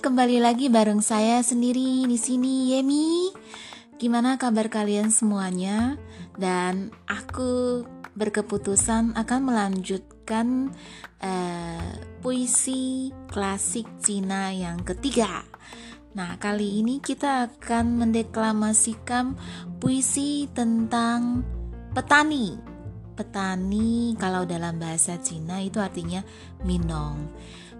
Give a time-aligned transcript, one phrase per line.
[0.00, 3.36] kembali lagi bareng saya sendiri di sini Yemi.
[4.00, 6.00] Gimana kabar kalian semuanya?
[6.40, 7.84] Dan aku
[8.16, 10.72] berkeputusan akan melanjutkan
[11.20, 11.92] uh,
[12.24, 15.44] puisi klasik Cina yang ketiga.
[16.16, 19.36] Nah, kali ini kita akan mendeklamasikan
[19.84, 21.44] puisi tentang
[21.92, 22.69] petani.
[23.20, 26.24] Petani kalau dalam bahasa Cina itu artinya
[26.64, 27.28] minong.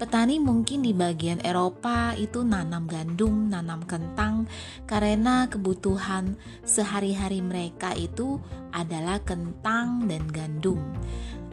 [0.00, 4.48] Petani mungkin di bagian Eropa itu nanam gandum, nanam kentang
[4.88, 8.40] karena kebutuhan sehari-hari mereka itu
[8.72, 10.80] adalah kentang dan gandum.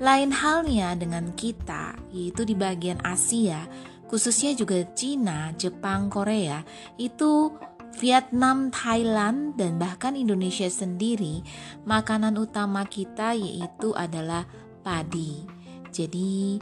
[0.00, 3.68] Lain halnya dengan kita, yaitu di bagian Asia,
[4.08, 6.64] khususnya juga Cina, Jepang, Korea,
[6.96, 7.52] itu
[7.96, 11.40] Vietnam, Thailand, dan bahkan Indonesia sendiri,
[11.88, 14.44] makanan utama kita yaitu adalah
[14.84, 15.48] padi.
[15.88, 16.60] Jadi,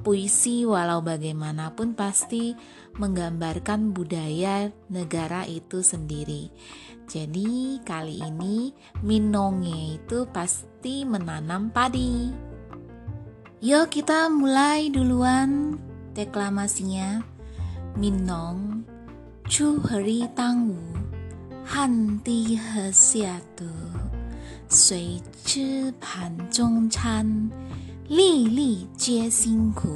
[0.00, 2.56] puisi walau bagaimanapun pasti
[2.96, 6.48] menggambarkan budaya negara itu sendiri.
[7.06, 8.70] Jadi kali ini
[9.02, 12.30] Minonge itu pasti menanam padi.
[13.62, 15.74] Yuk kita mulai duluan
[16.14, 17.34] deklamasinya.
[17.96, 18.85] Minong
[19.46, 20.78] chuhri tangu
[21.62, 23.70] hanti hesiatu.
[24.66, 27.54] Sui chi pan zhong chan
[28.10, 29.94] li li jie singku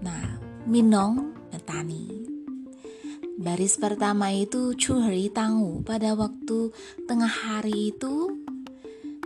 [0.00, 2.08] nah minong petani
[3.36, 6.72] Baris pertama itu chuhri tangu pada waktu
[7.04, 8.30] tengah hari itu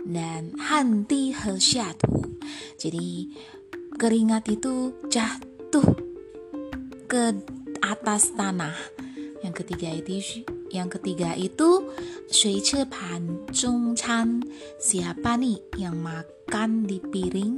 [0.03, 2.33] dan hanti hesiatu.
[2.81, 3.29] Jadi
[4.01, 5.85] keringat itu jatuh
[7.05, 7.37] ke
[7.83, 8.75] atas tanah.
[9.39, 11.89] Yang ketiga itu yang ketiga itu
[13.95, 14.45] Chan.
[14.77, 17.55] Siapa nih yang makan di piring?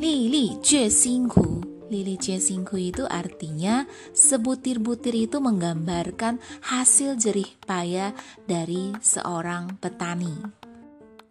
[0.00, 1.70] Li Li Jue Xingku.
[1.90, 3.82] Lili Jie Xingku itu artinya
[4.14, 8.14] sebutir-butir itu menggambarkan hasil jerih payah
[8.46, 10.38] dari seorang petani.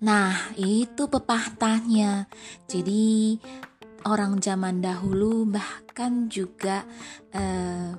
[0.04, 2.28] Nah, itu pepatahnya.
[2.68, 3.40] Jadi
[4.08, 6.88] orang zaman dahulu bahkan juga
[7.34, 7.92] eh,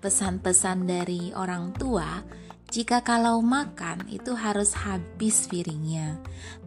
[0.00, 2.22] pesan-pesan dari orang tua,
[2.66, 6.18] jika kalau makan itu harus habis piringnya,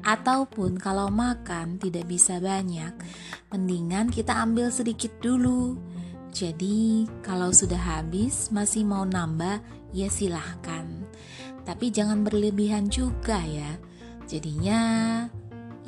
[0.03, 2.91] ataupun kalau makan tidak bisa banyak,
[3.51, 5.75] mendingan kita ambil sedikit dulu.
[6.29, 9.59] Jadi, kalau sudah habis masih mau nambah,
[9.91, 10.85] ya silahkan,
[11.65, 13.75] tapi jangan berlebihan juga ya.
[14.29, 14.81] Jadinya,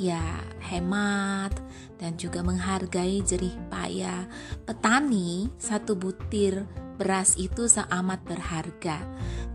[0.02, 1.54] ya hemat
[2.02, 4.26] dan juga menghargai jerih payah
[4.66, 6.66] petani satu butir
[6.98, 8.98] beras itu sangat berharga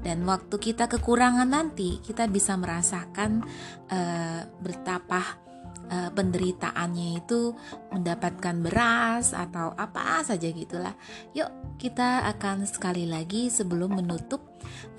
[0.07, 3.43] dan waktu kita kekurangan nanti kita bisa merasakan
[3.91, 5.47] uh, betapa
[5.91, 7.55] uh, penderitaannya itu
[7.91, 10.95] mendapatkan beras atau apa saja gitulah.
[11.34, 14.43] Yuk kita akan sekali lagi sebelum menutup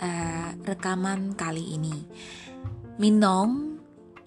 [0.04, 1.96] uh, rekaman kali ini.
[2.98, 3.67] Minong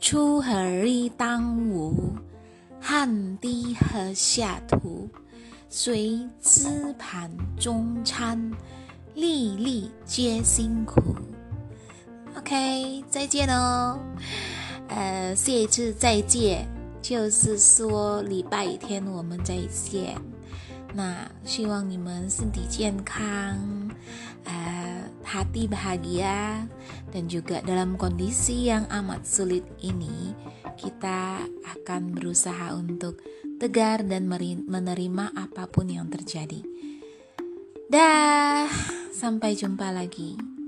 [0.01, 2.17] chu he tang wu
[2.81, 5.09] han di he xia tu
[5.69, 8.51] 随资盘中餐，
[9.15, 11.01] 粒粒皆辛苦。
[12.37, 13.99] OK，再见哦。
[14.89, 16.67] 呃，下一次再见，
[17.01, 20.17] 就是说礼拜天我们再见。
[20.93, 23.57] 那希望你们身体健康，
[24.47, 26.67] 呃，hati bahagia
[27.11, 30.35] dan juga dalam kondisi yang amat sulit ini
[30.81, 33.21] kita akan berusaha untuk
[33.61, 34.25] tegar dan
[34.65, 36.65] menerima apa pun yang terjadi.
[37.91, 38.71] Dah,
[39.13, 40.60] sampai jumpa lagi.